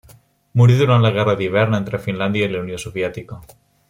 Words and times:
Morí 0.61 0.77
durant 0.79 1.03
la 1.05 1.11
Guerra 1.17 1.35
d'hivern 1.41 1.79
entre 1.79 1.99
Finlàndia 2.09 2.49
i 2.49 2.55
la 2.55 2.63
Unió 2.65 2.81
Soviètica. 2.89 3.39